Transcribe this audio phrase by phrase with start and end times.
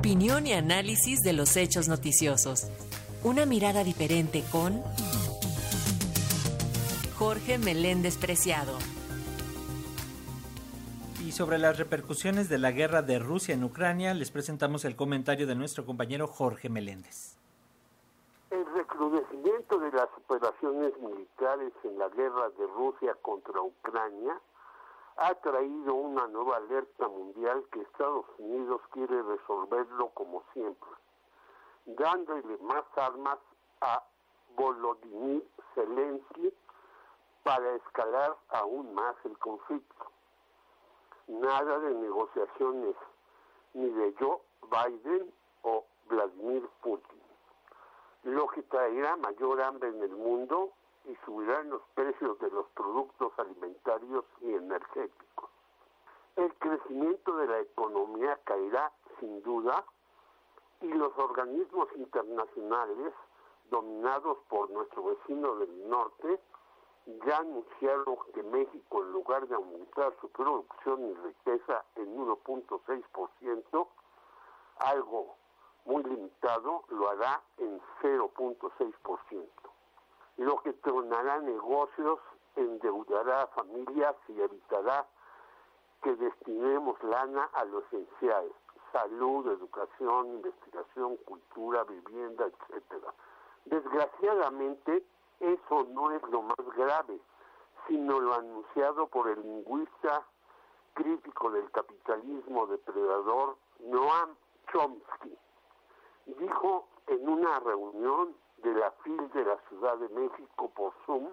[0.00, 2.68] Opinión y análisis de los hechos noticiosos.
[3.22, 4.82] Una mirada diferente con
[7.18, 8.78] Jorge Meléndez Preciado.
[11.22, 15.46] Y sobre las repercusiones de la guerra de Rusia en Ucrania, les presentamos el comentario
[15.46, 17.36] de nuestro compañero Jorge Meléndez.
[18.50, 24.32] El recrudecimiento de las operaciones militares en la guerra de Rusia contra Ucrania
[25.20, 30.88] ha traído una nueva alerta mundial que Estados Unidos quiere resolverlo como siempre,
[31.84, 33.38] dándole más armas
[33.82, 34.02] a
[34.56, 36.54] Volodymyr Zelensky
[37.42, 40.06] para escalar aún más el conflicto.
[41.28, 42.96] Nada de negociaciones
[43.74, 45.30] ni de Joe Biden
[45.62, 47.20] o Vladimir Putin,
[48.22, 50.72] lo que traerá mayor hambre en el mundo
[51.10, 55.50] y subirán los precios de los productos alimentarios y energéticos.
[56.36, 59.84] El crecimiento de la economía caerá sin duda
[60.80, 63.12] y los organismos internacionales
[63.70, 66.40] dominados por nuestro vecino del norte
[67.26, 73.88] ya anunciaron que México en lugar de aumentar su producción y riqueza en 1.6%,
[74.78, 75.34] algo
[75.86, 79.59] muy limitado, lo hará en 0.6%
[80.40, 82.18] lo que tronará negocios,
[82.56, 85.06] endeudará a familias y evitará
[86.02, 88.50] que destinemos lana a lo esencial,
[88.90, 93.12] salud, educación, investigación, cultura, vivienda, etcétera.
[93.66, 95.04] Desgraciadamente,
[95.40, 97.20] eso no es lo más grave,
[97.86, 100.24] sino lo anunciado por el lingüista
[100.94, 104.34] crítico del capitalismo depredador Noam
[104.72, 105.36] Chomsky.
[106.24, 111.28] Dijo en una reunión de la FIL de la Ciudad de México por Zoom,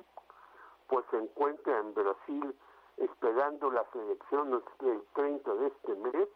[0.87, 2.55] pues se encuentra en Brasil
[2.97, 6.27] esperando las elecciones del 30 de este mes,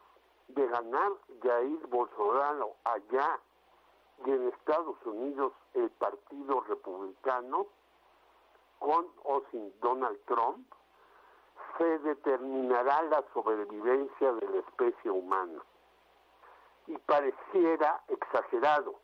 [0.50, 3.40] de ganar Jair Bolsonaro allá
[4.26, 7.68] y en Estados Unidos el Partido Republicano,
[8.80, 10.68] con o sin Donald Trump,
[11.78, 15.64] se determinará la sobrevivencia de la especie humana.
[16.88, 18.96] Y pareciera exagerado,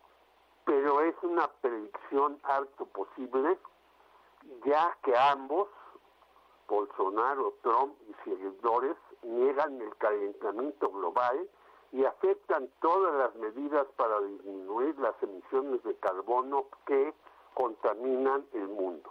[1.07, 3.57] es una predicción harto posible,
[4.66, 5.69] ya que ambos,
[6.68, 11.50] Bolsonaro, Trump y seguidores, niegan el calentamiento global
[11.91, 17.13] y aceptan todas las medidas para disminuir las emisiones de carbono que
[17.53, 19.09] contaminan el mundo.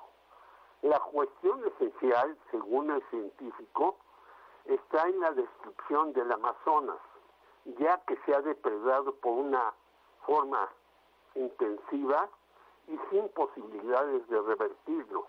[0.83, 3.97] La cuestión esencial, según el científico,
[4.67, 6.99] está en la destrucción del Amazonas,
[7.79, 9.73] ya que se ha depredado por una
[10.27, 10.69] forma
[11.37, 12.29] intensiva
[12.89, 15.27] y sin posibilidades de revertirlo,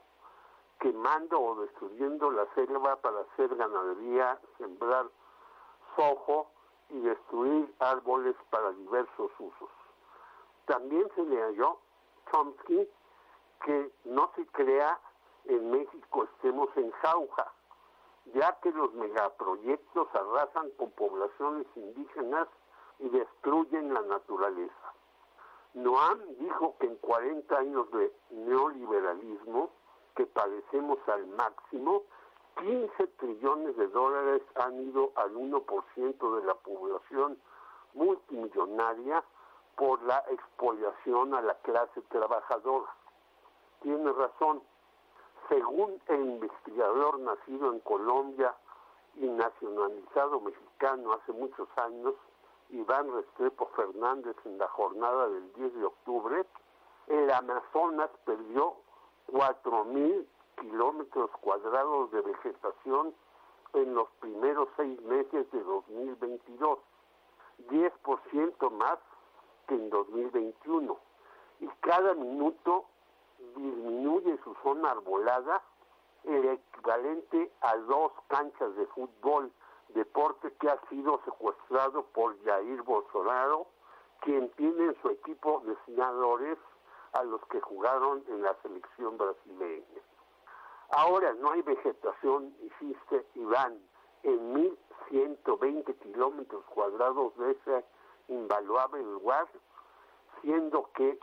[0.79, 5.07] quemando o destruyendo la selva para hacer ganadería, sembrar
[5.95, 6.51] sojo
[6.89, 9.69] y destruir árboles para diversos usos.
[10.65, 11.79] También se le halló
[12.31, 12.87] Chomsky
[13.65, 14.99] que no se crea
[15.45, 17.51] en México estemos en jauja,
[18.33, 22.47] ya que los megaproyectos arrasan con poblaciones indígenas
[22.99, 24.86] y destruyen la naturaleza.
[25.87, 29.69] Noam dijo que en 40 años de neoliberalismo,
[30.17, 32.03] que padecemos al máximo,
[32.59, 37.37] 15 trillones de dólares han ido al 1% de la población
[37.93, 39.23] multimillonaria
[39.77, 42.93] por la expoliación a la clase trabajadora.
[43.81, 44.61] Tiene razón.
[45.47, 48.53] Según el investigador nacido en Colombia
[49.15, 52.13] y nacionalizado mexicano hace muchos años,
[52.69, 56.45] Iván Restrepo Fernández en la jornada del 10 de octubre,
[57.07, 58.75] el Amazonas perdió
[59.31, 60.25] 4.000
[60.59, 63.13] kilómetros cuadrados de vegetación
[63.73, 66.79] en los primeros seis meses de 2022,
[67.69, 68.97] 10% más
[69.67, 70.97] que en 2021.
[71.59, 72.85] Y cada minuto
[73.55, 75.61] disminuye su zona arbolada
[76.23, 79.51] el equivalente a dos canchas de fútbol
[79.97, 83.67] deporte que ha sido secuestrado por Jair Bolsonaro,
[84.21, 86.57] quien tiene en su equipo diseñadores
[87.13, 90.01] a los que jugaron en la selección brasileña.
[90.89, 93.79] Ahora no hay vegetación, existe Iván,
[94.23, 94.53] en
[95.11, 97.85] 1.120 kilómetros cuadrados de ese
[98.27, 99.47] invaluable lugar,
[100.41, 101.19] siendo que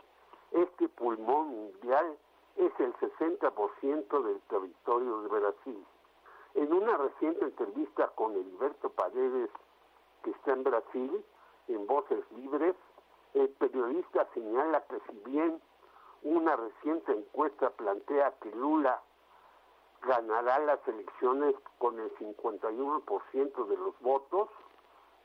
[0.51, 2.17] este pulmón mundial
[2.57, 5.85] es el 60% del territorio de Brasil.
[6.65, 9.51] En una reciente entrevista con Heriberto Paredes,
[10.23, 11.23] que está en Brasil,
[11.67, 12.75] en Voces Libres,
[13.35, 15.61] el periodista señala que si bien
[16.23, 18.99] una reciente encuesta plantea que Lula
[20.01, 24.49] ganará las elecciones con el 51% de los votos,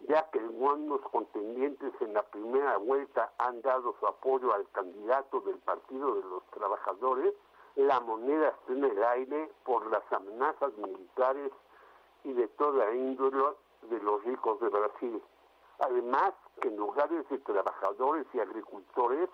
[0.01, 5.57] ya que algunos contendientes en la primera vuelta han dado su apoyo al candidato del
[5.57, 7.33] Partido de los Trabajadores,
[7.77, 11.53] la moneda está en el aire por las amenazas militares
[12.25, 15.23] y de toda índole de los ricos de Brasil.
[15.79, 19.31] Además, que en lugares de trabajadores y agricultores,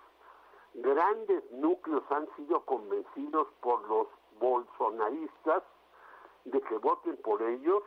[0.75, 4.07] grandes núcleos han sido convencidos por los
[4.39, 5.63] bolsonaristas
[6.45, 7.83] de que voten por ellos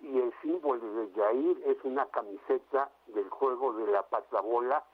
[0.00, 4.84] y el símbolo de Jair es una camiseta del juego de la patabola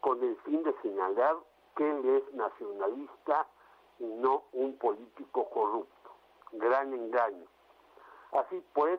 [0.00, 1.36] con el fin de señalar
[1.76, 3.46] que él es nacionalista
[4.00, 6.10] y no un político corrupto.
[6.52, 7.46] Gran engaño.
[8.32, 8.98] Así pues,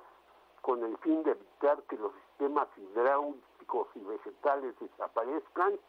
[0.61, 5.79] con el fin de evitar que los sistemas hidráulicos y vegetales desaparezcan,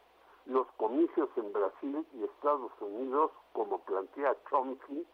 [0.47, 5.07] los comicios en Brasil y Estados Unidos, como plantea Chomsky,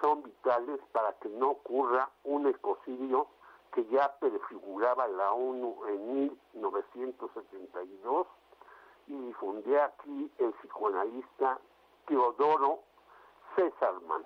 [0.00, 3.26] son vitales para que no ocurra un ecocidio
[3.72, 8.26] que ya prefiguraba la ONU en 1972
[9.06, 11.58] y difundía aquí el psicoanalista
[12.06, 12.80] Teodoro
[13.56, 14.24] Césarman.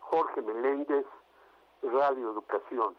[0.00, 1.06] Jorge Meléndez,
[1.82, 2.96] Radio Educación.